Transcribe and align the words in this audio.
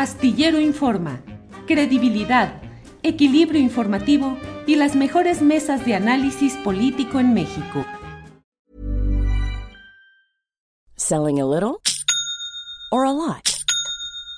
Astillero 0.00 0.58
Informa, 0.58 1.20
credibilidad, 1.66 2.62
equilibrio 3.02 3.60
informativo 3.60 4.38
y 4.66 4.76
las 4.76 4.96
mejores 4.96 5.42
mesas 5.42 5.84
de 5.84 5.94
análisis 5.94 6.54
político 6.64 7.20
en 7.20 7.34
México. 7.34 7.84
Selling 10.96 11.38
a 11.38 11.44
little 11.44 11.82
or 12.90 13.04
a 13.04 13.12
lot? 13.12 13.59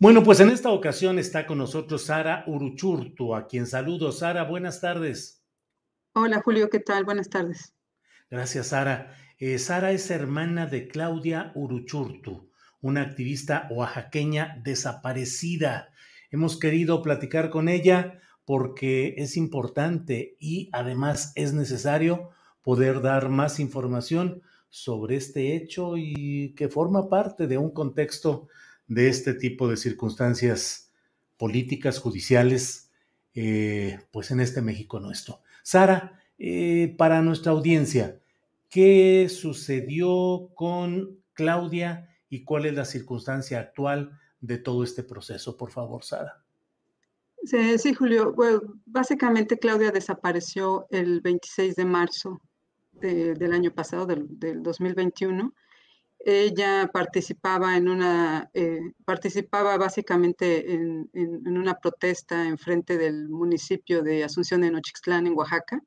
Bueno, 0.00 0.24
pues 0.24 0.40
en 0.40 0.50
esta 0.50 0.70
ocasión 0.70 1.20
está 1.20 1.46
con 1.46 1.58
nosotros 1.58 2.06
Sara 2.06 2.42
Uruchurtu, 2.48 3.34
a 3.34 3.46
quien 3.46 3.64
saludo. 3.66 4.10
Sara, 4.10 4.42
buenas 4.42 4.80
tardes. 4.80 5.44
Hola 6.14 6.42
Julio, 6.44 6.68
¿qué 6.68 6.80
tal? 6.80 7.04
Buenas 7.04 7.30
tardes. 7.30 7.74
Gracias, 8.28 8.68
Sara. 8.68 9.16
Eh, 9.38 9.56
Sara 9.58 9.92
es 9.92 10.10
hermana 10.10 10.66
de 10.66 10.88
Claudia 10.88 11.52
Uruchurtu, 11.54 12.50
una 12.80 13.02
activista 13.02 13.68
oaxaqueña 13.70 14.60
desaparecida. 14.64 15.90
Hemos 16.32 16.58
querido 16.58 17.00
platicar 17.00 17.50
con 17.50 17.68
ella 17.68 18.20
porque 18.44 19.14
es 19.18 19.36
importante 19.36 20.36
y 20.40 20.70
además 20.72 21.32
es 21.36 21.52
necesario 21.52 22.30
poder 22.62 23.00
dar 23.00 23.28
más 23.28 23.60
información 23.60 24.42
sobre 24.70 25.14
este 25.14 25.54
hecho 25.54 25.96
y 25.96 26.52
que 26.56 26.68
forma 26.68 27.08
parte 27.08 27.46
de 27.46 27.58
un 27.58 27.70
contexto 27.70 28.48
de 28.86 29.08
este 29.08 29.34
tipo 29.34 29.68
de 29.68 29.76
circunstancias 29.76 30.92
políticas, 31.36 31.98
judiciales, 31.98 32.90
eh, 33.34 33.98
pues 34.12 34.30
en 34.30 34.40
este 34.40 34.62
México 34.62 35.00
nuestro. 35.00 35.40
Sara, 35.62 36.20
eh, 36.38 36.94
para 36.98 37.22
nuestra 37.22 37.52
audiencia, 37.52 38.20
¿qué 38.68 39.28
sucedió 39.28 40.50
con 40.54 41.18
Claudia 41.32 42.08
y 42.28 42.44
cuál 42.44 42.66
es 42.66 42.74
la 42.74 42.84
circunstancia 42.84 43.58
actual 43.60 44.18
de 44.40 44.58
todo 44.58 44.84
este 44.84 45.02
proceso? 45.02 45.56
Por 45.56 45.70
favor, 45.70 46.04
Sara. 46.04 46.44
Sí, 47.44 47.92
Julio. 47.92 48.32
Bueno, 48.32 48.62
básicamente 48.86 49.58
Claudia 49.58 49.90
desapareció 49.90 50.86
el 50.90 51.20
26 51.20 51.76
de 51.76 51.84
marzo 51.84 52.40
del 52.92 53.52
año 53.52 53.74
pasado, 53.74 54.06
del, 54.06 54.26
del 54.38 54.62
2021 54.62 55.52
ella 56.26 56.90
participaba 56.90 57.76
en 57.76 57.88
una, 57.88 58.50
eh, 58.54 58.80
participaba 59.04 59.76
básicamente 59.76 60.72
en, 60.72 61.10
una 61.12 61.78
protesta 61.78 62.48
en 62.48 62.56
frente 62.56 62.96
del 62.96 63.28
municipio 63.28 64.02
de 64.02 64.24
Asunción 64.24 64.62
de 64.62 64.70
Nochixtlán 64.70 65.26
en 65.26 65.36
Oaxaca, 65.36 65.82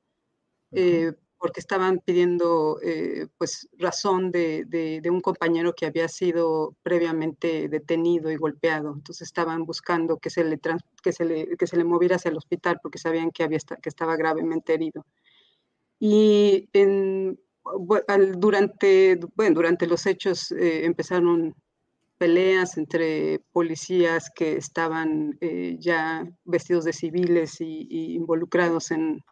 eh, 0.71 1.13
porque 1.39 1.59
estaban 1.59 1.99
pidiendo 2.05 2.79
eh, 2.83 3.27
pues 3.39 3.67
razón 3.79 4.31
de, 4.31 5.01
un 5.09 5.21
compañero 5.21 5.73
que 5.73 5.87
había 5.87 6.07
sido 6.07 6.75
previamente 6.83 7.67
detenido 7.67 8.29
y 8.29 8.35
golpeado. 8.35 8.93
Entonces 8.93 9.27
estaban 9.27 9.65
buscando 9.65 10.17
que 10.17 10.29
se 10.29 10.43
le, 10.43 10.59
que 11.01 11.13
se 11.13 11.25
le, 11.25 11.57
que 11.57 11.65
se 11.65 11.77
le 11.77 11.83
moviera 11.83 12.17
hacia 12.17 12.29
el 12.29 12.37
hospital 12.37 12.79
porque 12.83 12.99
sabían 12.99 13.31
que, 13.31 13.43
había, 13.43 13.59
que 13.81 13.89
estaba 13.89 14.15
gravemente 14.15 14.75
herido. 14.75 15.03
Y 15.99 16.69
en, 16.73 17.39
durante, 18.37 19.19
bueno, 19.35 19.55
durante 19.55 19.87
los 19.87 20.05
hechos 20.05 20.51
eh, 20.51 20.85
empezaron 20.85 21.55
peleas 22.17 22.77
entre 22.77 23.41
policías 23.51 24.31
que 24.35 24.57
estaban 24.57 25.37
eh, 25.41 25.77
ya 25.79 26.25
vestidos 26.45 26.83
de 26.83 26.93
civiles 26.93 27.61
y, 27.61 28.15
involucrados 28.15 28.91
en, 28.91 29.23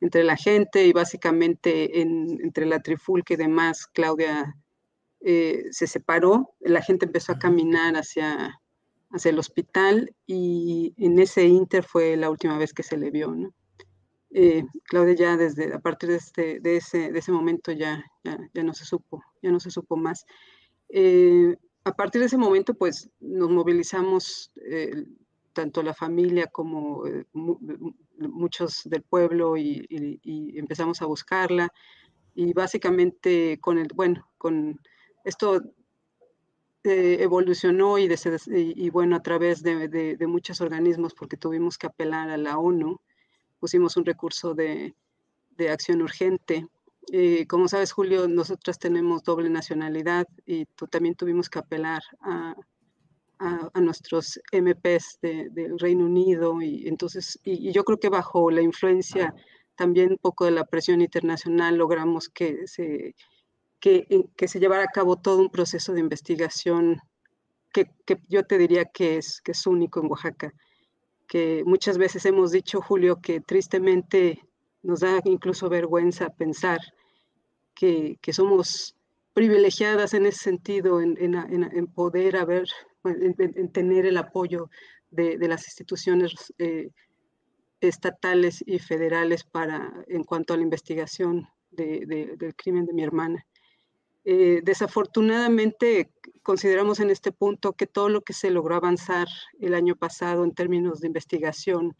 entre 0.00 0.24
la 0.24 0.36
gente 0.36 0.86
y 0.86 0.92
básicamente 0.92 2.00
entre 2.00 2.66
la 2.66 2.80
trifulca 2.80 3.34
y 3.34 3.36
demás, 3.36 3.86
Claudia 3.86 4.56
eh, 5.20 5.64
se 5.70 5.86
separó, 5.86 6.54
la 6.60 6.82
gente 6.82 7.06
empezó 7.06 7.32
a 7.32 7.38
caminar 7.38 7.94
hacia, 7.94 8.60
hacia 9.10 9.30
el 9.30 9.38
hospital 9.38 10.14
y 10.26 10.94
en 10.96 11.18
ese 11.18 11.44
inter 11.44 11.84
fue 11.84 12.16
la 12.16 12.30
última 12.30 12.58
vez 12.58 12.72
que 12.72 12.82
se 12.82 12.96
le 12.96 13.10
vio, 13.10 13.30
¿no? 13.32 13.54
Eh, 14.34 14.64
Claudia 14.84 15.14
ya 15.14 15.36
desde 15.36 15.74
a 15.74 15.78
partir 15.78 16.08
de, 16.08 16.16
este, 16.16 16.60
de, 16.60 16.76
ese, 16.76 17.12
de 17.12 17.18
ese 17.18 17.32
momento 17.32 17.70
ya, 17.70 18.02
ya, 18.24 18.62
no 18.62 18.72
se 18.72 18.86
supo, 18.86 19.22
ya 19.42 19.50
no 19.50 19.60
se 19.60 19.70
supo 19.70 19.96
más. 19.96 20.24
Eh, 20.88 21.54
a 21.84 21.92
partir 21.94 22.20
de 22.20 22.28
ese 22.28 22.38
momento, 22.38 22.72
pues 22.74 23.10
nos 23.20 23.50
movilizamos 23.50 24.50
eh, 24.64 25.04
tanto 25.52 25.82
la 25.82 25.92
familia 25.92 26.46
como 26.46 27.02
muchos 28.16 28.82
del 28.84 29.02
pueblo 29.02 29.56
y, 29.58 29.86
empezamos 30.56 31.02
a 31.02 31.06
buscarla. 31.06 31.68
Y 32.34 32.54
básicamente 32.54 33.58
con 33.60 33.76
el, 33.76 33.88
bueno, 33.94 34.26
con 34.38 34.80
esto 35.24 35.60
evolucionó 36.84 37.98
y, 37.98 38.08
y, 38.46 38.90
bueno, 38.90 39.16
a 39.16 39.22
través 39.22 39.62
de, 39.62 39.88
de 39.88 40.26
muchos 40.26 40.62
organismos, 40.62 41.12
porque 41.12 41.36
tuvimos 41.36 41.76
que 41.76 41.86
apelar 41.86 42.30
a 42.30 42.38
la 42.38 42.58
ONU, 42.58 42.98
pusimos 43.62 43.96
un 43.96 44.04
recurso 44.04 44.54
de, 44.54 44.96
acción 45.70 46.02
urgente. 46.02 46.66
Eh, 47.12 47.46
como 47.46 47.68
sabes, 47.68 47.92
Julio, 47.92 48.26
nosotras 48.26 48.76
tenemos 48.80 49.22
doble 49.22 49.48
nacionalidad 49.50 50.26
y 50.44 50.64
tú, 50.64 50.88
también 50.88 51.14
tuvimos 51.14 51.48
que 51.48 51.60
apelar 51.60 52.02
a, 52.22 52.56
nuestros 53.80 54.40
MPs 54.52 55.18
del 55.20 55.76
Reino 55.78 56.04
Unido 56.04 56.62
y 56.62 56.86
entonces, 56.86 57.40
y, 57.42 57.72
yo 57.72 57.82
creo 57.82 57.98
que 57.98 58.08
bajo 58.08 58.52
la 58.52 58.62
influencia 58.62 59.34
también 59.74 60.12
un 60.12 60.18
poco 60.18 60.44
de 60.44 60.52
la 60.52 60.64
presión 60.64 61.00
internacional 61.00 61.76
logramos 61.76 62.28
que 62.28 62.68
se, 62.68 63.16
que, 63.80 64.06
que 64.36 64.46
se 64.46 64.60
llevara 64.60 64.84
a 64.84 64.94
cabo 64.94 65.16
todo 65.16 65.38
un 65.40 65.50
proceso 65.50 65.92
de 65.92 66.00
investigación 66.00 67.00
que, 67.72 67.90
que 68.06 68.20
yo 68.28 68.44
te 68.44 68.58
diría 68.58 68.84
que 68.84 69.16
es, 69.16 69.40
que 69.40 69.52
es 69.52 69.66
único 69.66 70.00
en 70.00 70.08
Oaxaca 70.08 70.52
que 71.32 71.62
muchas 71.64 71.96
veces 71.96 72.26
hemos 72.26 72.50
dicho, 72.50 72.82
Julio, 72.82 73.22
que 73.22 73.40
tristemente 73.40 74.38
nos 74.82 75.00
da 75.00 75.18
incluso 75.24 75.70
vergüenza 75.70 76.28
pensar 76.28 76.78
que, 77.74 78.18
somos 78.32 78.94
privilegiadas 79.32 80.12
en 80.12 80.26
ese 80.26 80.40
sentido, 80.40 81.00
en, 81.00 81.86
poder 81.94 82.36
haber, 82.36 82.68
en, 83.04 83.72
tener 83.72 84.04
el 84.04 84.18
apoyo 84.18 84.68
de, 85.10 85.38
las 85.48 85.66
instituciones 85.68 86.52
eh, 86.58 86.90
estatales 87.80 88.62
y 88.66 88.78
federales 88.78 89.42
para, 89.42 89.90
en 90.08 90.24
cuanto 90.24 90.52
a 90.52 90.58
la 90.58 90.64
investigación 90.64 91.48
del 91.70 92.54
crimen 92.56 92.84
de 92.84 92.92
mi 92.92 93.04
hermana. 93.04 93.46
Eh, 94.24 94.60
desafortunadamente, 94.62 96.10
consideramos 96.42 97.00
en 97.00 97.10
este 97.10 97.32
punto 97.32 97.72
que 97.72 97.86
todo 97.86 98.08
lo 98.08 98.22
que 98.22 98.32
se 98.32 98.50
logró 98.50 98.76
avanzar 98.76 99.28
el 99.58 99.74
año 99.74 99.96
pasado 99.96 100.44
en 100.44 100.54
términos 100.54 101.00
de 101.00 101.08
investigación 101.08 101.96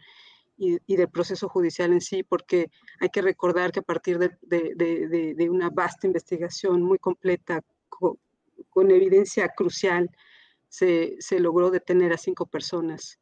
y, 0.56 0.78
del 0.96 1.08
proceso 1.08 1.48
judicial 1.48 1.92
en 1.92 2.00
sí, 2.00 2.22
porque 2.22 2.70
hay 3.00 3.08
que 3.08 3.22
recordar 3.22 3.72
que 3.72 3.80
a 3.80 3.82
partir 3.82 4.19
de, 4.19 5.48
una 5.50 5.70
vasta 5.70 6.06
investigación 6.06 6.82
muy 6.82 6.98
completa, 6.98 7.62
con, 7.88 8.90
evidencia 8.90 9.48
crucial, 9.48 10.08
se, 10.68 11.18
logró 11.40 11.70
detener 11.70 12.12
a 12.12 12.18
cinco 12.18 12.46
personas. 12.46 13.18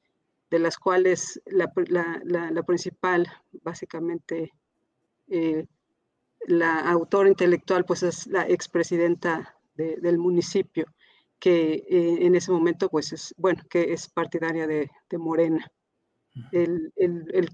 de 0.51 0.59
las 0.59 0.77
cuales 0.79 1.41
la, 1.47 2.63
principal, 2.67 3.27
básicamente, 3.63 4.53
eh, 5.29 5.65
la 6.47 6.81
autora 6.81 7.29
intelectual, 7.29 7.85
pues 7.85 8.03
es 8.03 8.27
la 8.27 8.49
expresidenta 8.49 9.57
del 9.75 10.19
municipio, 10.19 10.87
que 11.39 11.85
eh, 11.89 12.19
en 12.27 12.35
ese 12.35 12.53
momento, 12.53 12.91
pues 12.91 13.13
es, 13.13 13.35
bueno, 13.39 13.63
que 13.71 13.93
es 13.95 14.09
partidaria 14.09 14.67
de, 14.67 14.91
Morena. 15.19 15.67
El, 16.53 16.93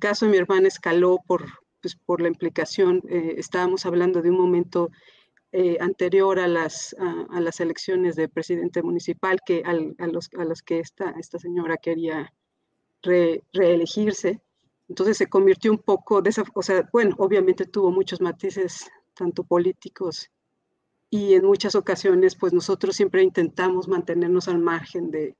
caso 0.01 0.27
de 0.27 0.33
mi 0.33 0.39
hermana 0.39 0.69
escaló 0.69 1.19
por, 1.27 1.45
pues, 1.81 1.97
por 2.05 2.21
la 2.21 2.29
implicación, 2.29 3.03
eh, 3.09 3.35
estábamos 3.39 3.87
hablando 3.87 4.23
de 4.23 4.31
un 4.31 4.39
momento 4.39 4.91
anterior 5.81 6.39
a 6.39 6.49
las, 6.49 6.95
a, 7.31 7.41
las 7.41 7.61
elecciones 7.61 8.15
de 8.15 8.29
presidente 8.29 8.83
municipal, 8.83 9.39
que 9.47 9.63
a, 9.65 9.73
los, 10.07 10.29
a 10.37 10.45
los 10.45 10.61
que 10.61 10.81
esta, 10.81 11.15
esta 11.19 11.39
señora 11.39 11.79
quería 11.79 12.31
reelegirse. 13.03 14.43
Entonces 14.89 15.17
se 15.17 15.27
convirtió 15.29 15.73
un 15.73 15.79
poco, 15.79 16.23
de 16.23 16.31
esa, 16.31 16.45
o 16.55 16.63
sea, 16.63 16.89
bueno, 16.93 17.15
obviamente 17.19 17.67
tuvo 17.67 17.91
muchos 17.91 18.21
matices, 18.21 18.89
tanto 19.15 19.45
políticos, 19.45 20.31
y 21.11 21.35
en 21.35 21.45
muchas 21.45 21.75
ocasiones, 21.75 22.37
pues 22.37 22.53
nosotros 22.53 22.97
siempre 22.97 23.23
intentamos 23.23 23.89
mantenernos 23.89 24.49
al 24.49 24.59
margen 24.59 25.11
de, 25.11 25.37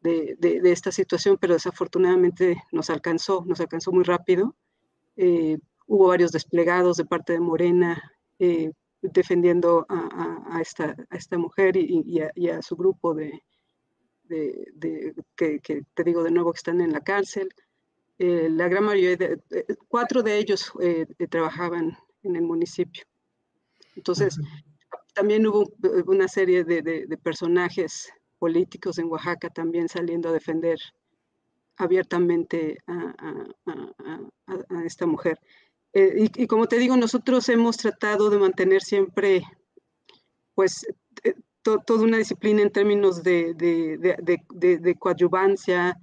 de, 0.00 0.60
esta 0.64 0.92
situación, 0.92 1.38
pero 1.40 1.54
desafortunadamente 1.54 2.62
nos 2.72 2.90
alcanzó, 2.90 3.44
nos 3.46 3.60
alcanzó 3.60 3.92
muy 3.92 4.04
rápido. 4.04 4.54
Eh, 5.16 5.58
hubo 5.86 6.08
varios 6.08 6.30
desplegados 6.30 6.96
de 6.96 7.04
parte 7.04 7.32
de 7.32 7.40
Morena 7.40 8.00
eh, 8.38 8.72
defendiendo 9.02 9.86
a, 9.88 10.60
esta, 10.60 10.96
a, 11.10 11.16
esta, 11.16 11.38
mujer 11.38 11.76
y, 11.76 12.20
a, 12.20 12.62
su 12.62 12.76
grupo 12.76 13.14
de, 13.14 13.42
de, 14.24 15.14
que, 15.36 15.60
te 15.94 16.04
digo 16.04 16.22
de 16.22 16.30
nuevo 16.30 16.52
que 16.52 16.58
están 16.58 16.80
en 16.80 16.92
la 16.92 17.00
cárcel. 17.00 17.48
Eh, 18.18 18.48
la 18.50 18.68
gran 18.68 18.84
mayoría, 18.84 19.16
de, 19.16 19.40
cuatro 19.88 20.22
de 20.22 20.38
ellos 20.38 20.72
eh, 20.80 21.06
eh, 21.18 21.26
trabajaban 21.28 21.96
en 22.22 22.36
el 22.36 22.42
municipio. 22.42 23.04
Entonces, 23.94 24.38
también 25.14 25.46
hubo 25.46 25.66
una 26.06 26.26
serie 26.26 26.64
de, 26.64 27.18
personajes 27.22 28.12
políticos 28.38 28.98
en 28.98 29.08
Oaxaca 29.08 29.50
también 29.50 29.88
saliendo 29.88 30.28
a 30.28 30.32
defender 30.32 30.78
abiertamente 31.76 32.78
a, 32.86 33.14
esta 34.84 35.06
mujer. 35.06 35.38
y, 35.94 36.42
y, 36.42 36.46
como 36.46 36.66
te 36.66 36.78
digo, 36.78 36.96
nosotros 36.96 37.48
hemos 37.48 37.76
tratado 37.76 38.30
de 38.30 38.38
mantener 38.38 38.82
siempre, 38.82 39.42
pues, 40.54 40.86
toda 41.62 42.04
una 42.04 42.18
disciplina 42.18 42.62
en 42.62 42.70
términos 42.70 43.22
de, 43.22 43.54
de, 43.54 44.94
coadyuvancia, 44.98 45.96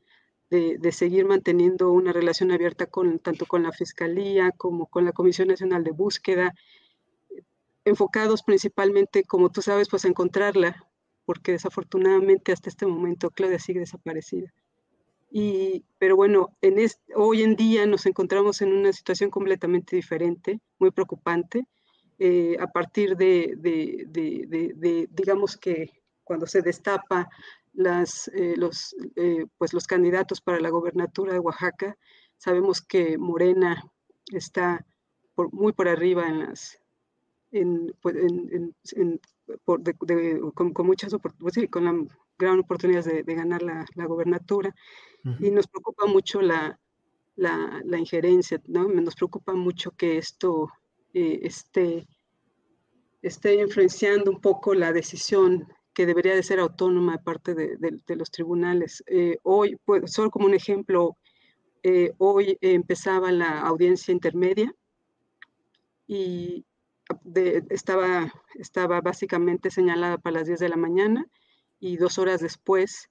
de, 0.55 0.91
seguir 0.91 1.25
manteniendo 1.25 1.91
una 1.91 2.11
relación 2.11 2.51
abierta 2.51 2.85
con, 2.85 3.19
tanto 3.19 3.45
con 3.45 3.63
la 3.63 3.71
Fiscalía 3.71 4.51
como 4.51 4.87
con 4.87 5.05
la 5.05 5.11
Comisión 5.11 5.47
Nacional 5.49 5.83
de 5.83 5.91
Búsqueda, 5.91 6.53
enfocados 7.83 8.43
principalmente, 8.43 9.23
como 9.23 9.49
tú 9.51 9.61
sabes, 9.61 9.89
pues 9.89 10.05
a 10.05 10.07
encontrarla, 10.07 10.87
porque 11.25 11.51
desafortunadamente 11.51 12.51
hasta 12.51 12.69
este 12.69 12.85
momento 12.85 13.29
Claudia 13.29 13.59
sigue 13.59 13.79
desaparecida. 13.79 14.53
Y, 15.31 15.83
pero 15.97 16.15
bueno, 16.15 16.55
en 16.61 16.77
hoy 17.15 17.43
en 17.43 17.55
día 17.55 17.85
nos 17.85 18.05
encontramos 18.05 18.61
en 18.61 18.71
una 18.71 18.93
situación 18.93 19.29
completamente 19.29 19.95
diferente, 19.95 20.59
muy 20.79 20.91
preocupante, 20.91 21.65
eh, 22.17 22.55
a 22.59 22.67
partir 22.67 23.17
de, 23.17 23.57
digamos 25.11 25.57
que 25.57 25.89
cuando 26.23 26.47
se 26.47 26.61
destapa 26.61 27.29
las, 27.75 28.29
eh, 28.29 28.55
los, 28.57 28.95
eh, 29.15 29.45
pues 29.57 29.73
los 29.73 29.87
candidatos 29.87 30.41
para 30.41 30.59
la 30.59 30.69
gobernatura 30.69 31.33
de 31.33 31.39
Oaxaca, 31.39 31.97
sabemos 32.37 32.81
que 32.81 33.17
Morena 33.17 33.83
está 34.31 34.85
muy 35.51 35.73
por 35.73 35.87
arriba 35.87 36.27
en 36.27 36.39
las, 36.39 36.79
en, 37.51 37.93
pues, 38.01 38.15
con, 40.53 40.73
muchas 40.85 41.13
oportunidades, 41.13 41.69
con 41.69 41.85
la 41.85 41.93
gran 42.37 42.59
oportunidad 42.59 43.03
de, 43.03 43.23
ganar 43.23 43.61
la, 43.61 43.85
la 43.95 44.05
gobernatura. 44.05 44.73
Y 45.39 45.49
nos 45.49 45.65
preocupa 45.65 46.05
mucho 46.05 46.39
la, 46.39 46.79
la, 47.35 47.81
la, 47.83 47.97
injerencia, 47.97 48.61
¿no? 48.67 48.87
Nos 48.87 49.15
preocupa 49.15 49.53
mucho 49.53 49.89
que 49.91 50.19
esto 50.19 50.69
eh, 51.13 51.39
esté, 51.41 52.07
esté 53.23 53.55
influenciando 53.55 54.29
un 54.29 54.39
poco 54.39 54.75
la 54.75 54.93
decisión 54.93 55.67
que 55.95 56.05
debería 56.05 56.35
de 56.35 56.43
ser 56.43 56.59
autónoma 56.59 57.13
de 57.13 57.23
parte 57.23 57.55
de, 57.55 58.15
los 58.15 58.29
tribunales. 58.29 59.03
Eh, 59.07 59.39
hoy, 59.43 59.77
pues, 59.85 60.11
solo 60.11 60.29
como 60.29 60.45
un 60.45 60.53
ejemplo, 60.53 61.17
eh, 61.83 62.13
hoy 62.17 62.57
empezaba 62.61 63.31
la 63.31 63.61
audiencia 63.61 64.11
intermedia 64.11 64.75
y 66.05 66.65
estaba, 67.69 68.31
estaba 68.55 69.01
básicamente 69.01 69.71
señalada 69.71 70.17
para 70.17 70.39
las 70.39 70.47
10 70.47 70.59
de 70.59 70.69
la 70.69 70.75
mañana 70.75 71.25
y 71.79 71.97
dos 71.97 72.17
horas 72.19 72.41
después 72.41 73.09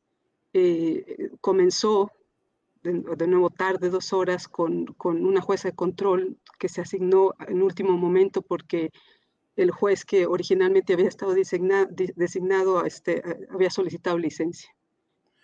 comenzó 1.40 2.12
de, 2.84 3.26
nuevo 3.26 3.50
tarde, 3.50 3.88
dos 3.88 4.12
horas, 4.12 4.46
con, 4.46 4.86
con, 4.86 5.24
una 5.24 5.40
jueza 5.40 5.68
de 5.68 5.74
control 5.74 6.38
que 6.58 6.68
se 6.68 6.82
asignó 6.82 7.34
en 7.48 7.62
último 7.62 7.96
momento 7.96 8.42
porque 8.42 8.92
el 9.56 9.70
juez 9.70 10.04
que 10.04 10.26
originalmente 10.26 10.92
había 10.92 11.08
estado 11.08 11.34
designado, 11.34 11.88
designado 12.16 12.84
este, 12.84 13.22
había 13.50 13.70
solicitado 13.70 14.18
licencia. 14.18 14.70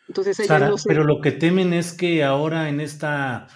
Entonces, 0.08 0.38
Sara, 0.38 0.72
pero 0.86 1.04
lo 1.04 1.20
que 1.20 1.30
temen 1.30 1.72
es 1.72 1.92
que 1.92 2.24
ahora 2.24 2.68
en 2.68 2.80
esta, 2.80 3.46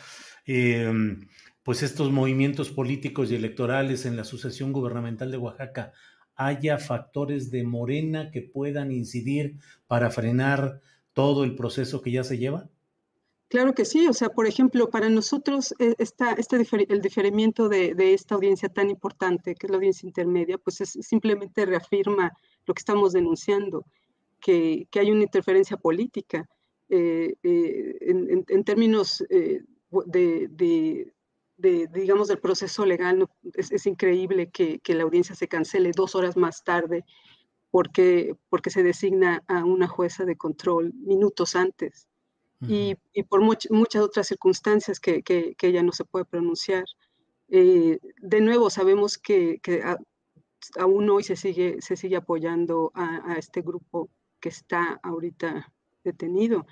em, 0.46 1.26
pues 1.64 1.82
estos 1.82 2.12
movimientos 2.12 2.70
políticos 2.70 3.30
y 3.30 3.34
electorales 3.34 4.06
en 4.06 4.16
la 4.16 4.22
sucesión 4.22 4.72
gubernamental 4.72 5.32
de 5.32 5.38
Oaxaca 5.38 5.92
haya 6.36 6.78
factores 6.78 7.50
de 7.50 7.64
Morena 7.64 8.30
que 8.30 8.42
puedan 8.42 8.92
incidir 8.92 9.56
para 9.88 10.10
frenar 10.10 10.80
todo 11.12 11.42
el 11.44 11.56
proceso 11.56 12.02
que 12.02 12.12
ya 12.12 12.22
se 12.22 12.38
lleva. 12.38 12.68
Claro 13.48 13.74
que 13.74 13.84
sí, 13.84 14.06
o 14.08 14.12
sea, 14.12 14.30
por 14.30 14.46
ejemplo, 14.46 14.90
para 14.90 15.08
nosotros 15.08 15.74
eh, 15.78 15.94
está 15.98 16.32
este 16.32 16.56
el 16.88 17.00
diferimiento 17.00 17.68
de, 17.68 17.94
esta 18.14 18.34
audiencia 18.34 18.68
tan 18.68 18.90
importante, 18.90 19.54
que 19.54 19.66
es 19.66 19.70
la 19.70 19.76
audiencia 19.76 20.06
intermedia, 20.06 20.58
pues 20.58 20.80
es, 20.80 20.98
simplemente 21.02 21.66
reafirma 21.66 22.32
lo 22.66 22.74
que 22.74 22.80
estamos 22.80 23.12
denunciando, 23.12 23.84
que, 24.40 24.88
hay 24.94 25.10
una 25.10 25.24
interferencia 25.24 25.76
política. 25.76 26.48
Eh, 26.88 27.34
eh, 27.42 27.96
en, 28.00 28.64
términos 28.64 29.24
de, 29.28 31.10
digamos, 31.92 32.28
del 32.28 32.38
proceso 32.38 32.84
legal, 32.86 33.28
es, 33.54 33.86
increíble 33.86 34.50
que, 34.50 34.80
la 34.88 35.04
audiencia 35.04 35.34
se 35.34 35.48
cancele 35.48 35.92
dos 35.94 36.14
horas 36.14 36.36
más 36.36 36.64
tarde 36.64 37.04
porque, 37.70 38.36
porque 38.48 38.70
se 38.70 38.82
designa 38.82 39.42
a 39.48 39.64
una 39.64 39.86
jueza 39.86 40.24
de 40.24 40.36
control 40.36 40.92
minutos 40.94 41.56
antes 41.56 42.08
y, 42.68 42.96
por 43.28 43.40
muchas 43.40 44.02
otras 44.02 44.26
circunstancias 44.26 45.00
que, 45.00 45.22
que, 45.22 45.54
ella 45.62 45.82
no 45.82 45.92
se 45.92 46.04
puede 46.04 46.24
pronunciar. 46.24 46.84
Eh, 47.48 47.98
de 48.18 48.40
nuevo, 48.40 48.70
sabemos 48.70 49.18
que, 49.18 49.58
que 49.62 49.82
aún 50.78 51.10
hoy 51.10 51.22
se 51.22 51.36
sigue, 51.36 51.80
se 51.80 51.96
sigue 51.96 52.16
apoyando 52.16 52.90
a, 52.94 53.36
este 53.38 53.62
grupo 53.62 54.08
que 54.40 54.48
está 54.48 55.00
ahorita 55.02 55.72
detenido. 56.02 56.66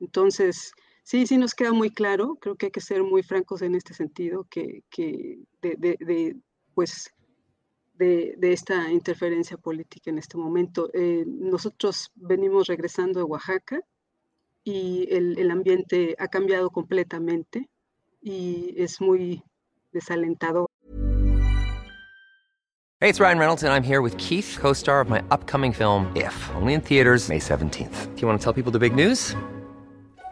Entonces, 0.00 0.72
sí, 1.02 1.26
sí 1.26 1.38
nos 1.38 1.54
queda 1.54 1.72
muy 1.72 1.90
claro, 1.90 2.36
creo 2.40 2.56
que 2.56 2.66
hay 2.66 2.72
que 2.72 2.80
ser 2.80 3.02
muy 3.02 3.22
francos 3.22 3.62
en 3.62 3.74
este 3.74 3.94
sentido, 3.94 4.46
que, 4.50 4.82
que 4.90 5.38
de, 5.62 5.76
de, 5.78 6.36
pues, 6.74 7.10
de, 7.94 8.34
de, 8.38 8.52
esta 8.52 8.90
interferencia 8.92 9.56
política 9.56 10.10
en 10.10 10.18
este 10.18 10.36
momento. 10.36 10.90
Eh, 10.92 11.24
nosotros 11.26 12.10
venimos 12.14 12.66
regresando 12.66 13.20
de 13.20 13.24
Oaxaca, 13.24 13.80
y 14.66 15.06
el, 15.12 15.38
el 15.38 15.50
ambiente 15.52 16.16
ha 16.18 16.26
cambiado 16.26 16.70
completamente 16.70 17.70
y 18.20 18.74
es 18.76 19.00
muy 19.00 19.42
desalentador. 19.92 20.66
Hey, 22.98 23.10
it's 23.10 23.20
Ryan 23.20 23.38
Reynolds 23.38 23.62
and 23.62 23.72
I'm 23.72 23.84
here 23.84 24.00
with 24.02 24.16
Keith, 24.18 24.58
co-star 24.58 25.00
of 25.00 25.08
my 25.08 25.22
upcoming 25.30 25.72
film 25.72 26.10
If, 26.16 26.34
only 26.56 26.74
in 26.74 26.80
theaters 26.80 27.28
May 27.28 27.38
17th. 27.38 28.16
Do 28.16 28.20
you 28.20 28.26
want 28.26 28.40
to 28.40 28.44
tell 28.44 28.52
people 28.52 28.72
the 28.72 28.80
big 28.80 28.94
news? 28.94 29.36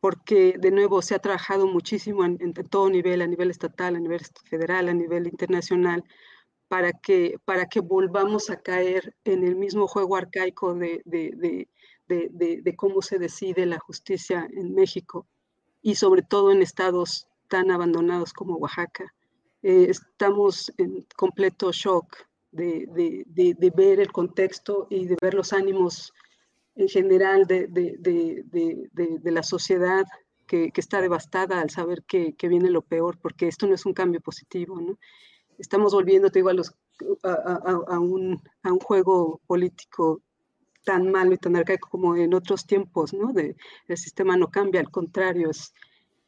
Porque, 0.00 0.56
de 0.58 0.70
nuevo, 0.70 1.02
se 1.02 1.14
ha 1.14 1.18
trabajado 1.18 1.66
muchísimo 1.66 2.24
en, 2.24 2.38
todo 2.70 2.88
nivel, 2.88 3.20
a 3.22 3.26
nivel 3.26 3.50
estatal, 3.50 3.96
a 3.96 4.00
nivel 4.00 4.20
federal, 4.48 4.88
a 4.88 4.94
nivel 4.94 5.26
internacional, 5.26 6.04
para 6.68 6.92
que, 6.92 7.36
para 7.44 7.66
que 7.66 7.80
volvamos 7.80 8.48
a 8.48 8.60
caer 8.60 9.14
en 9.24 9.44
el 9.44 9.56
mismo 9.56 9.86
juego 9.86 10.16
arcaico 10.16 10.74
de, 10.74 11.02
de, 11.04 11.68
de, 12.08 12.60
de, 12.62 12.76
cómo 12.76 13.02
se 13.02 13.18
decide 13.18 13.66
la 13.66 13.78
justicia 13.78 14.48
en 14.52 14.74
México 14.74 15.26
y 15.82 15.96
sobre 15.96 16.22
todo 16.22 16.50
en 16.50 16.62
estados 16.62 17.28
tan 17.48 17.70
abandonados 17.70 18.32
como 18.32 18.56
Oaxaca. 18.56 19.12
Eh, 19.62 19.86
estamos 19.88 20.72
en 20.78 21.06
completo 21.16 21.70
shock 21.72 22.16
de, 22.52 23.24
ver 23.76 24.00
el 24.00 24.12
contexto 24.12 24.86
y 24.90 25.06
de 25.06 25.16
ver 25.20 25.34
los 25.34 25.52
ánimos 25.52 26.12
en 26.76 26.88
general 26.88 27.46
de, 27.46 27.68
la 29.24 29.42
sociedad 29.42 30.04
que, 30.46 30.70
que, 30.70 30.80
está 30.80 31.00
devastada 31.00 31.60
al 31.60 31.70
saber 31.70 32.02
que, 32.06 32.34
que, 32.34 32.48
viene 32.48 32.70
lo 32.70 32.82
peor, 32.82 33.18
porque 33.20 33.48
esto 33.48 33.66
no 33.66 33.74
es 33.74 33.86
un 33.86 33.94
cambio 33.94 34.20
positivo, 34.20 34.80
¿no? 34.80 34.98
estamos 35.60 35.92
volviendo, 35.92 36.30
te 36.30 36.40
digo, 36.40 36.48
a, 36.48 36.54
los, 36.54 36.74
a, 37.22 37.98
un, 37.98 38.42
a, 38.62 38.72
un, 38.72 38.80
juego 38.80 39.40
político 39.46 40.22
tan 40.84 41.10
malo 41.10 41.34
y 41.34 41.38
tan 41.38 41.56
arcaico 41.56 41.88
como 41.90 42.16
en 42.16 42.34
otros 42.34 42.66
tiempos, 42.66 43.12
¿no? 43.12 43.32
De, 43.32 43.56
el 43.86 43.96
sistema 43.96 44.36
no 44.36 44.48
cambia, 44.48 44.80
al 44.80 44.90
contrario, 44.90 45.50
es, 45.50 45.74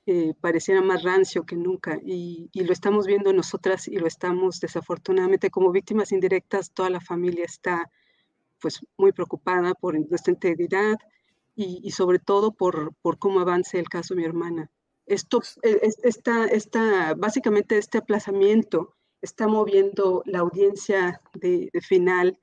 eh, 0.07 0.35
pareciera 0.41 0.83
más 0.83 1.03
rancio 1.03 1.45
que 1.45 1.57
nunca 1.57 1.99
y, 2.05 2.51
y, 2.53 2.65
lo 2.65 2.73
estamos 2.73 3.07
viendo 3.07 3.33
nosotras 3.33 3.89
y 3.89 3.97
lo 3.97 4.07
estamos 4.07 4.61
desafortunadamente 4.61 5.51
como 5.51 5.71
víctimas 5.71 6.13
indirectas, 6.13 6.73
toda 6.73 6.91
la 6.91 7.01
familia 7.01 7.45
está 7.45 7.91
pues 8.63 8.81
muy 8.97 9.13
preocupada 9.13 9.75
por 9.75 9.99
nuestra 10.09 10.33
integridad 10.33 10.97
y, 11.55 11.81
y 11.83 11.91
sobre 11.91 12.19
todo 12.19 12.53
por, 12.53 12.95
por, 13.03 13.19
cómo 13.19 13.41
avance 13.41 13.79
el 13.79 13.89
caso 13.89 14.15
de 14.15 14.21
mi 14.21 14.27
hermana. 14.27 14.71
Esto, 15.05 15.43
esta, 15.63 16.47
esta, 16.47 17.15
básicamente 17.15 17.77
este 17.77 17.99
aplazamiento 17.99 18.95
está 19.21 19.49
moviendo 19.49 20.23
la 20.25 20.39
audiencia 20.39 21.21
de, 21.35 21.71
final 21.83 22.39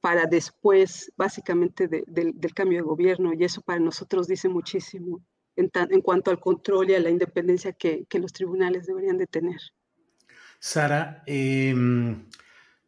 para 0.00 0.26
después, 0.26 1.12
básicamente, 1.16 1.88
del 1.88 2.54
cambio 2.54 2.78
de 2.78 2.84
gobierno, 2.84 3.32
y 3.32 3.44
eso 3.44 3.62
para 3.62 3.78
nosotros 3.78 4.26
dice 4.26 4.48
muchísimo 4.48 5.24
en, 5.56 5.70
en 5.90 6.00
cuanto 6.02 6.30
al 6.30 6.40
control 6.40 6.90
y 6.90 6.94
a 6.94 7.00
la 7.00 7.10
independencia 7.10 7.72
que, 7.72 8.04
que 8.06 8.18
los 8.18 8.32
tribunales 8.32 8.86
deberían 8.86 9.16
de 9.16 9.26
tener. 9.26 9.60
Sara, 10.58 11.22
em, 11.26 12.26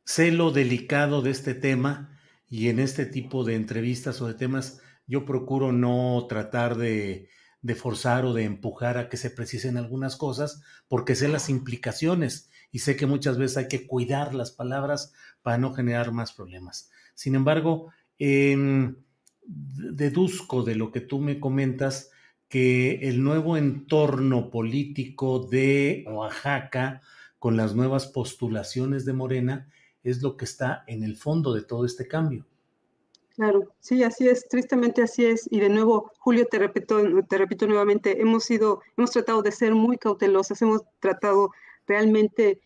sé 0.05 0.31
lo 0.31 0.51
delicado 0.51 1.23
de 1.23 1.31
este 1.31 1.55
tema 1.55 2.16
y 2.49 2.69
en 2.69 2.79
este 2.79 3.07
tipo 3.07 3.45
de 3.45 3.55
entrevistas 3.55 4.21
o 4.21 4.29
de 4.29 4.35
temas 4.35 4.81
yo 5.07 5.25
procuro 5.25 5.73
no 5.73 6.27
tratar 6.29 6.77
de, 6.77 7.29
de 7.63 7.75
forzar 7.75 8.25
o 8.25 8.33
de 8.33 8.45
empujar 8.45 8.99
a 8.99 9.09
que 9.09 9.17
se 9.17 9.31
precisen 9.31 9.77
algunas 9.77 10.17
cosas 10.17 10.63
porque 10.89 11.15
sé 11.15 11.29
las 11.29 11.49
implicaciones 11.49 12.51
y 12.71 12.81
sé 12.81 12.97
que 12.97 13.07
muchas 13.07 13.39
veces 13.39 13.57
hay 13.57 13.69
que 13.69 13.87
cuidar 13.87 14.35
las 14.35 14.51
palabras 14.51 15.13
para 15.43 15.59
no 15.59 15.73
generar 15.73 16.13
más 16.13 16.33
problemas. 16.33 16.91
Sin 17.15 17.35
embargo, 17.35 17.93
em, 18.19 18.97
deduzco 19.47 20.63
de 20.63 20.75
lo 20.75 20.93
que 20.93 21.01
tú 21.01 21.21
me 21.21 21.41
comentas 21.41 22.11
que 22.49 23.09
el 23.09 23.23
nuevo 23.23 23.57
entorno 23.57 24.51
político 24.51 25.47
de 25.47 26.05
Oaxaca, 26.09 27.03
con 27.39 27.57
las 27.57 27.75
nuevas 27.75 28.07
postulaciones 28.07 29.05
de 29.05 29.13
Morena, 29.13 29.69
es 30.11 30.23
lo 30.23 30.37
que 30.37 30.45
está 30.45 30.85
en 30.87 31.03
el 31.03 31.17
fondo 31.17 31.55
de 31.55 31.63
todo 31.63 31.85
este 31.85 32.07
cambio. 32.07 32.47
Claro, 33.37 33.69
sí, 33.81 34.03
así 34.03 34.27
es, 34.27 34.49
tristemente 34.49 35.03
así 35.03 35.27
es. 35.27 35.47
Y 35.51 35.61
de 35.61 35.69
nuevo, 35.69 36.11
Julio, 36.21 36.47
te 36.51 36.59
repito, 36.59 37.03
te 37.29 37.37
repito 37.37 37.67
nuevamente, 37.67 38.21
hemos 38.21 38.45
sido, 38.45 38.81
hemos 38.97 39.11
tratado 39.11 39.43
de 39.43 39.53
ser 39.53 39.75
muy 39.75 39.99
cautelosas, 39.99 40.63
hemos 40.63 40.83
tratado 41.01 41.51
realmente 41.87 42.61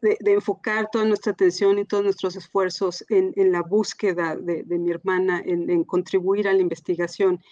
de, 0.00 0.32
enfocar 0.32 0.88
toda 0.92 1.04
nuestra 1.04 1.32
atención 1.32 1.78
y 1.78 1.84
todos 1.84 2.04
nuestros 2.04 2.36
esfuerzos 2.36 3.04
en, 3.08 3.32
la 3.50 3.62
búsqueda 3.62 4.36
de, 4.36 4.64
mi 4.78 4.90
hermana, 4.90 5.42
en, 5.44 5.82
contribuir 5.84 6.46
a 6.46 6.52
la 6.52 6.60
investigación. 6.60 7.42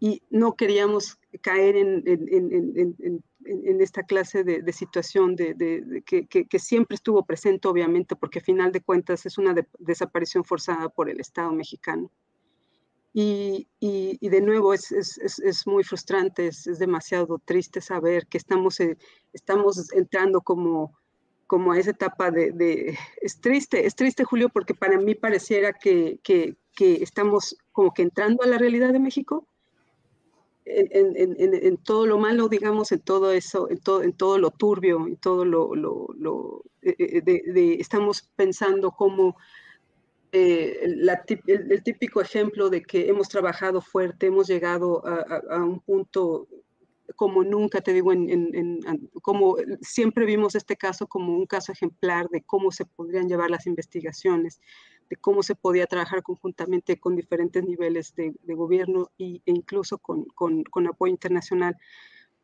Y 0.00 0.22
no 0.30 0.54
queríamos 0.54 1.18
caer 1.40 1.76
en, 1.76 2.02
esta 3.80 4.02
clase 4.02 4.44
de, 4.44 4.72
situación 4.72 5.36
de, 5.36 6.02
que, 6.04 6.58
siempre 6.58 6.94
estuvo 6.96 7.24
presente, 7.24 7.68
obviamente, 7.68 8.16
porque 8.16 8.38
a 8.38 8.42
final 8.42 8.72
de 8.72 8.80
cuentas 8.80 9.26
es 9.26 9.38
una 9.38 9.54
desaparición 9.78 10.44
forzada 10.44 10.88
por 10.88 11.08
el 11.08 11.20
Estado 11.20 11.52
mexicano. 11.52 12.10
Y, 13.12 13.68
de 13.80 14.40
nuevo 14.40 14.74
es, 14.74 15.62
muy 15.66 15.84
frustrante, 15.84 16.48
es, 16.48 16.64
demasiado 16.78 17.40
triste 17.44 17.80
saber 17.80 18.26
que 18.26 18.38
estamos, 18.38 18.80
eh, 18.80 18.96
estamos 19.32 19.92
entrando 19.92 20.40
como 20.40 20.94
como 21.46 21.72
a 21.72 21.78
esa 21.78 21.90
etapa 21.90 22.30
de, 22.30 22.98
Es 23.20 23.40
triste, 23.40 23.86
es 23.86 23.94
triste, 23.94 24.24
Julio, 24.24 24.48
porque 24.48 24.74
para 24.74 24.98
mí 24.98 25.14
pareciera 25.14 25.72
que, 25.72 26.18
que, 26.22 26.56
estamos 26.76 27.56
como 27.72 27.94
que 27.94 28.02
entrando 28.02 28.42
a 28.42 28.46
la 28.46 28.58
realidad 28.58 28.92
de 28.92 28.98
México, 28.98 29.46
en, 30.64 31.16
en, 31.16 31.54
en, 31.54 31.76
todo 31.78 32.06
lo 32.06 32.18
malo, 32.18 32.48
digamos, 32.48 32.90
en 32.92 33.00
todo 33.00 33.32
eso, 33.32 33.68
en 33.70 33.78
todo, 33.78 34.02
en 34.02 34.12
todo 34.12 34.38
lo 34.38 34.50
turbio, 34.50 35.06
en 35.06 35.16
todo 35.16 35.44
lo... 35.44 35.74
lo, 35.74 36.08
lo 36.16 36.62
eh, 36.82 36.96
eh, 36.98 37.22
de, 37.22 37.74
estamos 37.74 38.30
pensando 38.36 38.90
como... 38.90 39.36
Eh, 40.32 40.80
el, 40.82 41.82
típico 41.84 42.20
ejemplo 42.20 42.68
de 42.68 42.82
que 42.82 43.08
hemos 43.08 43.28
trabajado 43.28 43.80
fuerte, 43.80 44.26
hemos 44.26 44.48
llegado 44.48 45.06
a, 45.06 45.42
a 45.48 45.64
un 45.64 45.78
punto 45.78 46.48
como 47.16 47.44
nunca, 47.44 47.80
te 47.80 47.92
digo, 47.92 48.12
en, 48.12 48.80
como 49.22 49.56
siempre 49.80 50.24
vimos 50.24 50.54
este 50.54 50.76
caso 50.76 51.06
como 51.06 51.36
un 51.36 51.46
caso 51.46 51.72
ejemplar 51.72 52.28
de 52.28 52.42
cómo 52.42 52.70
se 52.72 52.84
podrían 52.84 53.28
llevar 53.28 53.50
las 53.50 53.66
investigaciones, 53.66 54.60
de 55.08 55.16
cómo 55.16 55.42
se 55.42 55.54
podía 55.54 55.86
trabajar 55.86 56.22
conjuntamente 56.22 56.98
con 56.98 57.16
diferentes 57.16 57.62
niveles 57.64 58.14
de, 58.14 58.34
gobierno 58.54 59.10
e 59.18 59.40
incluso 59.46 59.98
con, 59.98 60.24
con, 60.34 60.86
apoyo 60.86 61.10
internacional 61.10 61.76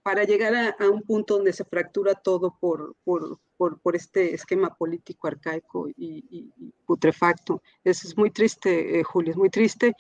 para 0.03 0.25
llegar 0.25 0.77
a, 0.79 0.89
un 0.89 1.03
punto 1.03 1.37
donde 1.37 1.53
se 1.53 1.65
fractura 1.65 2.15
todo 2.15 2.57
por, 2.59 2.97
por, 3.05 3.39
por, 3.57 3.97
este 3.97 4.35
esquema 4.35 4.75
político 4.75 5.29
arcaico 5.29 5.89
y, 5.97 6.51
putrefacto. 6.87 7.63
Eso 7.85 8.09
es 8.09 8.17
muy 8.17 8.31
triste, 8.31 8.99
eh, 8.99 9.05
Julio, 9.05 9.33
es 9.33 9.37
muy 9.37 9.51
triste. 9.51 9.95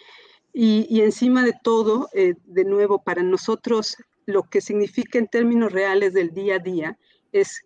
Y, 0.52 0.86
y 0.90 1.02
encima 1.02 1.44
de 1.44 1.54
todo, 1.62 2.08
eh, 2.12 2.34
de 2.44 2.64
nuevo, 2.64 3.02
para 3.02 3.22
nosotros 3.22 3.96
lo 4.26 4.44
que 4.44 4.60
significa 4.60 5.18
en 5.18 5.28
términos 5.28 5.72
reales 5.72 6.14
del 6.14 6.32
día 6.32 6.56
a 6.56 6.58
día 6.58 6.98
es 7.32 7.62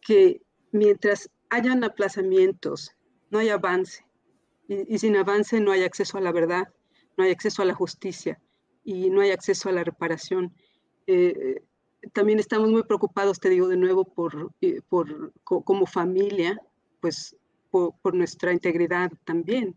que 0.00 0.42
mientras 0.72 1.30
hayan 1.50 1.84
aplazamientos, 1.84 2.92
no 3.30 3.38
hay 3.38 3.48
avance. 3.48 4.04
Y, 4.70 4.98
sin 5.00 5.16
avance 5.16 5.60
no 5.60 5.72
hay 5.72 5.82
acceso 5.82 6.16
a 6.16 6.20
la 6.20 6.30
verdad, 6.30 6.68
no 7.16 7.24
hay 7.24 7.32
acceso 7.32 7.60
a 7.60 7.64
la 7.64 7.74
justicia 7.74 8.40
y 8.84 9.10
no 9.10 9.20
hay 9.20 9.32
acceso 9.32 9.68
a 9.68 9.72
la 9.72 9.82
reparación. 9.82 10.54
Eh, 11.08 11.64
también 12.12 12.38
estamos 12.38 12.70
muy 12.70 12.84
preocupados, 12.84 13.40
te 13.40 13.48
digo 13.48 13.66
de 13.66 13.76
nuevo, 13.76 14.04
por, 14.04 14.52
por 14.88 15.32
como 15.42 15.86
familia, 15.86 16.56
pues 17.00 17.36
por, 17.72 18.14
nuestra 18.14 18.52
integridad 18.52 19.10
también, 19.24 19.76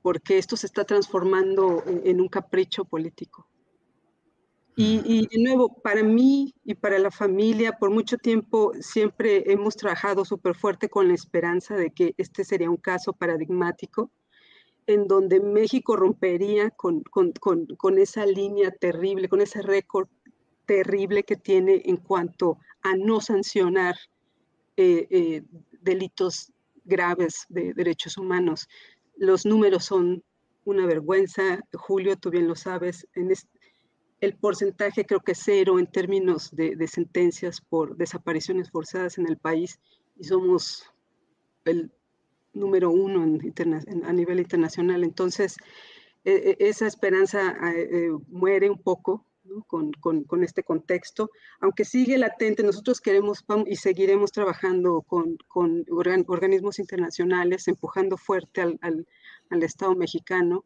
porque 0.00 0.38
esto 0.38 0.56
se 0.56 0.66
está 0.66 0.84
transformando 0.84 1.84
en 1.86 2.18
un 2.22 2.28
capricho 2.28 2.86
político. 2.86 3.46
Y, 4.78 5.26
de 5.26 5.42
nuevo, 5.42 5.80
para 5.80 6.02
mí 6.02 6.54
y 6.62 6.74
para 6.74 6.98
la 6.98 7.10
familia, 7.10 7.78
por 7.78 7.90
mucho 7.90 8.18
tiempo 8.18 8.72
siempre 8.78 9.50
hemos 9.50 9.74
trabajado 9.74 10.26
súper 10.26 10.54
fuerte 10.54 10.90
con 10.90 11.08
la 11.08 11.14
esperanza 11.14 11.74
de 11.76 11.92
que 11.92 12.14
este 12.18 12.44
sería 12.44 12.68
un 12.68 12.76
caso 12.76 13.14
paradigmático 13.14 14.10
en 14.86 15.08
donde 15.08 15.40
México 15.40 15.96
rompería 15.96 16.70
con, 16.70 17.02
con, 17.04 17.32
con, 17.32 17.64
con 17.76 17.98
esa 17.98 18.26
línea 18.26 18.70
terrible, 18.70 19.30
con 19.30 19.40
ese 19.40 19.62
récord 19.62 20.08
terrible 20.66 21.22
que 21.22 21.36
tiene 21.36 21.80
en 21.86 21.96
cuanto 21.96 22.58
a 22.82 22.94
no 22.96 23.22
sancionar 23.22 23.96
eh, 24.76 25.06
eh, 25.10 25.42
delitos 25.80 26.52
graves 26.84 27.46
de 27.48 27.72
derechos 27.72 28.18
humanos. 28.18 28.68
Los 29.16 29.46
números 29.46 29.86
son 29.86 30.22
una 30.64 30.84
vergüenza. 30.84 31.60
Julio, 31.72 32.16
tú 32.16 32.30
bien 32.30 32.46
lo 32.46 32.56
sabes, 32.56 33.08
en 33.14 33.30
este, 33.30 33.55
el 34.20 34.34
porcentaje 34.34 35.04
creo 35.04 35.20
que 35.20 35.34
cero 35.34 35.78
en 35.78 35.86
términos 35.86 36.50
de, 36.54 36.86
sentencias 36.88 37.60
por 37.60 37.96
desapariciones 37.96 38.70
forzadas 38.70 39.18
en 39.18 39.28
el 39.28 39.36
país 39.36 39.78
y 40.16 40.24
somos 40.24 40.90
el 41.64 41.90
número 42.52 42.90
uno 42.90 43.22
a 43.22 44.12
nivel 44.12 44.38
internacional. 44.38 45.04
Entonces, 45.04 45.56
e, 46.24 46.56
e, 46.58 46.68
esa 46.68 46.86
esperanza 46.86 47.54
eh, 47.74 48.10
muere 48.28 48.70
un 48.70 48.78
poco 48.78 49.26
con, 49.66 50.42
este 50.42 50.62
contexto, 50.62 51.30
aunque 51.60 51.84
sigue 51.84 52.18
latente, 52.18 52.62
nosotros 52.62 53.00
queremos 53.00 53.44
y 53.66 53.76
seguiremos 53.76 54.32
trabajando 54.32 55.02
con, 55.02 55.38
organismos 56.26 56.78
internacionales, 56.78 57.68
empujando 57.68 58.16
fuerte 58.16 58.62
al, 58.62 59.06
Estado 59.62 59.94
mexicano 59.94 60.64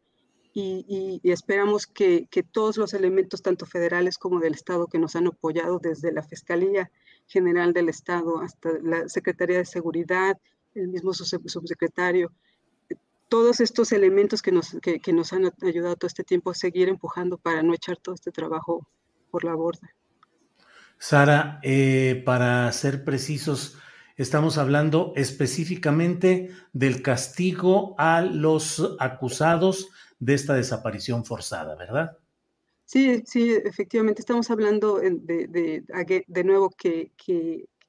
y, 0.53 1.21
esperamos 1.23 1.87
que, 1.87 2.27
todos 2.51 2.77
los 2.77 2.93
elementos, 2.93 3.41
tanto 3.41 3.65
federales 3.65 4.17
como 4.17 4.39
del 4.39 4.53
Estado, 4.53 4.87
que 4.87 4.99
nos 4.99 5.15
han 5.15 5.27
apoyado 5.27 5.79
desde 5.79 6.11
la 6.11 6.23
Fiscalía 6.23 6.91
General 7.27 7.73
del 7.73 7.89
Estado 7.89 8.41
hasta 8.41 8.69
la 8.81 9.07
Secretaría 9.07 9.59
de 9.59 9.65
Seguridad, 9.65 10.37
el 10.75 10.89
mismo 10.89 11.13
subsecretario, 11.13 12.31
todos 13.29 13.61
estos 13.61 13.93
elementos 13.93 14.41
que 14.41 14.51
nos, 14.51 14.75
que, 14.81 15.13
nos 15.13 15.31
han 15.31 15.51
ayudado 15.61 15.95
todo 15.95 16.07
este 16.07 16.25
tiempo 16.25 16.51
a 16.51 16.55
seguir 16.55 16.89
empujando 16.89 17.37
para 17.37 17.63
no 17.63 17.73
echar 17.73 17.95
todo 17.97 18.15
este 18.15 18.31
trabajo 18.31 18.85
por 19.29 19.45
la 19.45 19.55
borda. 19.55 19.89
Sara, 20.97 21.59
eh, 21.63 22.21
para 22.25 22.69
ser 22.73 23.05
precisos, 23.05 23.77
estamos 24.17 24.57
hablando 24.57 25.13
específicamente 25.15 26.51
del 26.73 27.01
castigo 27.01 27.95
a 27.97 28.21
los 28.21 28.97
acusados 28.99 29.89
de 30.21 30.35
esta 30.35 30.53
desaparición 30.53 31.25
forzada, 31.25 31.75
¿verdad? 31.75 32.17
Sí, 32.85 33.23
sí, 33.25 33.51
efectivamente, 33.51 34.21
estamos 34.21 34.49
hablando 34.51 34.99
de, 34.99 35.83
de, 36.27 36.43
nuevo 36.43 36.69
que, 36.69 37.11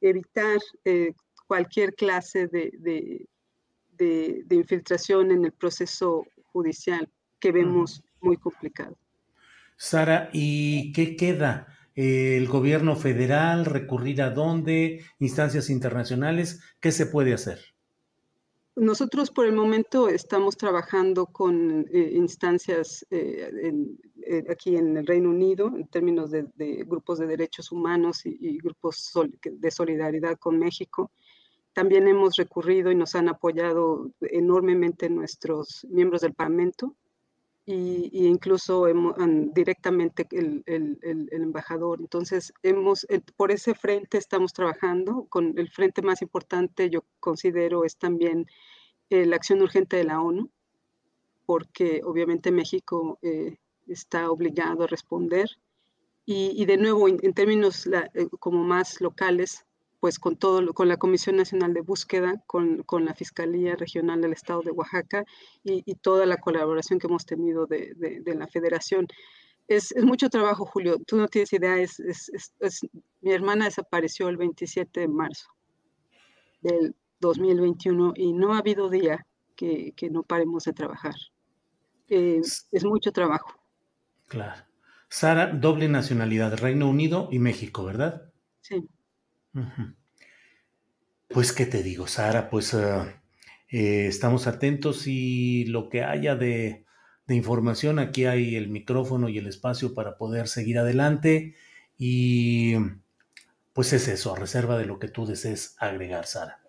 evitar 0.01 0.59
eh, 0.85 1.13
cualquier 1.47 1.95
clase 1.95 2.49
de, 2.49 2.73
de, 3.99 4.57
infiltración 4.57 5.31
en 5.31 5.45
el 5.45 5.53
proceso 5.53 6.27
judicial 6.47 7.09
que 7.39 7.53
vemos 7.53 8.03
muy 8.21 8.37
complicado. 8.37 8.97
Sara, 9.77 10.31
¿y 10.33 10.93
qué 10.93 11.17
queda? 11.17 11.67
¿El 11.95 12.49
gobierno 12.49 12.97
federal 12.97 13.67
recurrir 13.67 14.23
a 14.23 14.31
dónde? 14.31 15.05
¿Instancias 15.19 15.69
internacionales? 15.69 16.61
¿Qué 16.81 16.93
se 16.93 17.07
puede 17.07 17.35
hacer? 17.35 17.72
Nosotros 18.75 19.31
por 19.31 19.47
el 19.47 19.53
momento 19.53 20.09
estamos 20.09 20.57
trabajando 20.57 21.27
con 21.27 21.87
eh, 21.93 22.13
instancias 22.15 23.07
eh, 23.11 23.71
eh, 24.27 24.45
aquí 24.49 24.77
en 24.77 24.97
el 24.97 25.07
Reino 25.07 25.29
Unido 25.29 25.67
en 25.77 25.87
términos 25.89 26.31
de, 26.31 26.47
grupos 26.87 27.19
de 27.19 27.27
derechos 27.27 27.71
humanos 27.71 28.25
y, 28.25 28.37
y 28.41 28.59
grupos 28.59 29.13
de 29.45 29.71
solidaridad 29.71 30.39
con 30.39 30.59
México. 30.59 31.13
También 31.75 32.09
hemos 32.09 32.37
recurrido 32.37 32.91
y 32.91 32.95
nos 32.95 33.15
han 33.15 33.29
apoyado 33.29 34.11
enormemente 34.21 35.11
nuestros 35.11 35.87
miembros 35.91 36.23
del 36.23 36.33
Parlamento 36.33 36.97
y, 37.65 38.27
incluso 38.27 38.87
directamente 39.55 40.27
el, 40.33 40.99
embajador. 41.31 42.01
Entonces, 42.01 42.53
hemos, 42.63 43.07
por 43.37 43.53
ese 43.53 43.75
frente 43.75 44.19
estamos 44.19 44.53
trabajando. 44.53 45.27
Con 45.29 45.59
el 45.59 45.71
frente 45.71 46.03
más 46.03 46.23
importante, 46.23 46.91
yo 46.91 47.05
considero, 47.21 47.85
es 47.85 47.97
también 47.97 48.47
eh, 49.11 49.27
la 49.27 49.37
acción 49.37 49.63
urgente 49.63 49.97
de 49.97 50.05
la 50.05 50.21
ONU, 50.21 50.51
porque 51.47 52.01
obviamente 52.05 52.51
México 52.51 53.19
eh, 53.23 53.59
está 53.87 54.31
obligado 54.31 54.85
a 54.85 54.89
responder. 54.89 55.49
Y, 56.25 56.65
de 56.67 56.77
nuevo, 56.77 57.09
en, 57.09 57.35
términos 57.35 57.87
eh, 57.87 58.29
como 58.39 58.63
más 58.63 59.01
locales, 59.01 59.67
pues 60.03 60.19
con 60.19 60.35
todo, 60.35 60.75
con 60.75 60.89
la 60.89 60.97
Comisión 60.97 61.37
Nacional 61.37 61.75
de 61.75 61.81
Búsqueda, 61.81 62.43
con, 62.49 62.83
con 62.83 63.05
la 63.05 63.15
Fiscalía 63.15 63.77
Regional 63.77 64.21
del 64.21 64.33
Estado 64.33 64.61
de 64.63 64.73
Oaxaca 64.73 65.25
y, 65.63 65.95
toda 65.95 66.27
la 66.27 66.39
colaboración 66.39 66.99
que 66.99 67.07
hemos 67.07 67.25
tenido 67.25 67.67
de, 67.67 67.95
de, 67.95 68.35
la 68.35 68.49
Federación. 68.49 69.07
Es, 69.69 69.93
es, 69.93 70.05
mucho 70.05 70.29
trabajo, 70.29 70.67
Julio. 70.67 70.99
Tú 71.07 71.17
no 71.19 71.29
tienes 71.29 71.53
idea. 71.53 71.79
Es, 71.79 72.01
es, 72.01 72.81
mi 73.21 73.31
hermana 73.31 73.67
desapareció 73.67 74.29
el 74.29 74.39
27 74.39 74.99
de 74.99 75.07
marzo 75.07 75.47
del 76.63 76.97
2021 77.21 78.15
y 78.17 78.33
no 78.33 78.55
ha 78.55 78.59
habido 78.59 78.91
día 78.91 79.25
que, 79.55 79.93
que 79.97 80.11
no 80.11 80.25
paremos 80.25 80.65
de 80.65 80.73
trabajar. 80.73 81.15
Eh, 82.09 82.41
es 82.73 82.85
mucho 82.85 83.13
trabajo. 83.13 83.53
Claro. 84.27 84.65
Sara, 85.09 85.53
doble 85.53 85.87
nacionalidad, 85.87 86.59
Reino 86.59 86.89
Unido 86.89 87.29
y 87.31 87.39
México, 87.39 87.85
¿verdad? 87.85 88.33
Sí. 88.63 88.85
Pues, 91.29 91.53
¿qué 91.53 91.67
te 91.67 91.83
digo, 91.83 92.07
Sara? 92.07 92.51
Pues 92.51 92.75
ah, 92.75 93.23
eh, 93.69 94.07
estamos 94.07 94.47
atentos 94.47 95.07
y 95.07 95.65
lo 95.67 95.89
que 95.89 96.05
haya 96.05 96.37
de, 96.37 96.85
información, 97.29 97.99
aquí 97.99 98.27
hay 98.27 98.57
el 98.57 98.69
micrófono 98.69 99.31
y 99.31 99.39
el 99.39 99.47
espacio 99.47 99.95
para 99.95 100.19
poder 100.19 100.49
seguir 100.49 100.79
adelante. 100.79 101.55
Y 101.97 102.75
pues 103.73 103.95
es 103.95 104.07
eso, 104.09 104.35
a 104.35 104.39
reserva 104.39 104.77
de 104.77 104.85
lo 104.85 104.99
que 104.99 105.09
tú 105.09 105.25
desees 105.25 105.75
agregar, 105.79 106.27
Sara. 106.27 106.61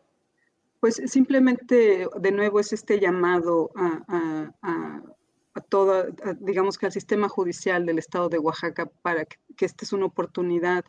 Pues 0.80 1.02
simplemente, 1.06 2.08
de 2.17 2.32
nuevo, 2.32 2.62
es 2.62 2.72
este 2.72 3.02
llamado 3.02 3.72
a, 3.76 4.54
a, 4.62 5.62
todo, 5.67 6.06
digamos 6.39 6.78
que 6.78 6.86
al 6.86 6.93
sistema 6.93 7.28
judicial 7.28 7.86
del 7.86 8.00
estado 8.00 8.30
de 8.30 8.39
Oaxaca 8.39 8.89
para 9.02 9.26
que, 9.26 9.38
que 9.58 9.65
esta 9.65 9.84
es 9.84 9.91
una 9.91 10.06
oportunidad 10.06 10.86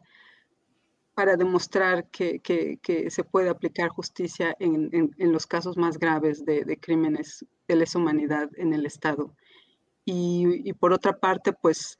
para 1.14 1.37
demostrar 1.37 2.09
que, 2.11 2.40
se 3.09 3.24
puede 3.24 3.48
aplicar 3.48 3.88
justicia 3.88 4.57
en, 4.59 5.11
los 5.18 5.46
casos 5.46 5.77
más 5.77 5.98
graves 5.98 6.44
de, 6.44 6.79
crímenes 6.81 7.44
de 7.68 7.77
lesa 7.77 7.98
humanidad 7.98 8.50
en 8.57 8.74
el 8.74 8.85
Estado. 8.85 9.35
Y, 10.05 10.72
por 10.74 10.92
otra 10.92 11.18
parte, 11.18 11.53
pues 11.53 11.98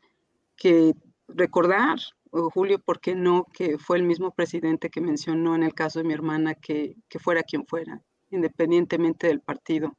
que 0.57 0.95
recordar, 1.29 1.99
Julio, 2.31 2.79
¿por 2.81 3.01
qué 3.01 3.15
no? 3.15 3.47
Que 3.53 3.79
fue 3.79 3.97
el 3.97 4.03
mismo 4.03 4.33
presidente 4.33 4.91
que 4.91 5.01
mencionó 5.01 5.55
en 5.55 5.63
el 5.63 5.75
caso 5.75 6.01
de 6.01 6.05
mi 6.05 6.13
hermana 6.13 6.55
que, 6.55 6.97
fuera 7.21 7.45
quien 7.45 7.67
fuera, 7.67 8.03
independientemente 8.31 9.29
del 9.29 9.41
partido. 9.41 9.97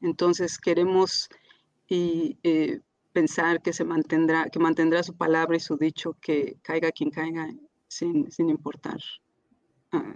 Entonces 0.00 0.58
queremos 0.58 1.28
y, 1.86 2.38
eh, 2.42 2.80
pensar 3.12 3.60
que 3.62 3.72
se 3.72 3.84
mantendrá, 3.84 4.48
que 4.48 4.58
mantendrá 4.58 5.02
su 5.02 5.16
palabra 5.16 5.56
y 5.56 5.60
su 5.60 5.76
dicho, 5.76 6.16
que 6.20 6.56
caiga 6.62 6.92
quien 6.92 7.10
caiga 7.10 7.48
sin, 7.88 8.30
sin 8.30 8.50
importar 8.50 8.98
ah, 9.92 10.14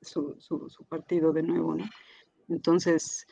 su, 0.00 0.36
su, 0.38 0.84
partido 0.84 1.32
de 1.32 1.42
nuevo, 1.42 1.74
¿no? 1.74 1.84
Entonces, 2.48 3.26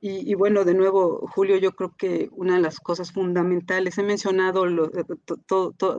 y, 0.00 0.34
bueno, 0.34 0.64
de 0.64 0.74
nuevo, 0.74 1.26
Julio, 1.34 1.56
yo 1.56 1.72
creo 1.72 1.96
que 1.96 2.28
una 2.30 2.54
de 2.54 2.60
las 2.60 2.78
cosas 2.78 3.10
fundamentales, 3.10 3.98
he 3.98 4.04
mencionado 4.04 4.64
eh, 4.66 5.04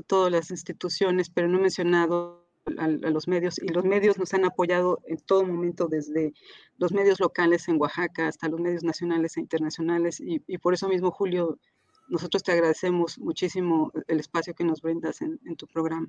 todas 0.08 0.32
las 0.32 0.52
instituciones, 0.52 1.30
pero 1.30 1.50
no 1.50 1.58
he 1.58 1.62
mencionado 1.62 2.48
a, 2.78 2.88
los 2.88 3.28
medios, 3.28 3.60
y 3.60 3.68
los 3.68 3.84
medios 3.84 4.18
nos 4.18 4.34
han 4.34 4.46
apoyado 4.46 5.00
en 5.06 5.18
todo 5.18 5.44
momento, 5.44 5.90
desde 5.90 6.34
los 6.78 6.94
medios 6.94 7.20
locales 7.20 7.68
en 7.68 7.76
Oaxaca 7.82 8.30
hasta 8.30 8.48
los 8.48 8.62
medios 8.62 8.84
nacionales 8.84 9.36
e 9.36 9.42
internacionales, 9.42 10.22
y, 10.22 10.40
por 10.60 10.74
eso 10.74 10.88
mismo, 10.88 11.12
Julio, 11.12 11.60
nosotros 12.08 12.42
te 12.42 12.54
agradecemos 12.54 13.20
muchísimo 13.20 13.92
el 14.08 14.22
espacio 14.22 14.54
que 14.54 14.64
nos 14.64 14.82
brindas 14.82 15.22
en 15.22 15.56
tu 15.58 15.68
programa. 15.68 16.08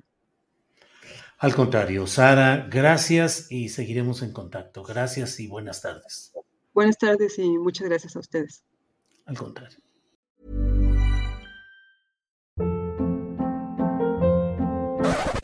Al 1.41 1.55
contrario, 1.55 2.05
Sara, 2.05 2.67
gracias 2.69 3.51
y 3.51 3.69
seguiremos 3.69 4.21
en 4.21 4.31
contacto. 4.31 4.83
Gracias 4.83 5.39
y 5.39 5.47
buenas 5.47 5.81
tardes. 5.81 6.33
Buenas 6.71 6.99
tardes 6.99 7.39
y 7.39 7.57
muchas 7.57 7.89
gracias 7.89 8.15
a 8.15 8.19
ustedes. 8.19 8.63
Al 9.25 9.35
contrario. 9.35 9.79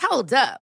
Hold 0.08 0.34
up. 0.34 0.67